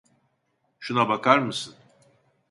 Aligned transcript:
Şuna 0.79 1.09
bakar 1.09 1.39
mısın? 1.39 1.75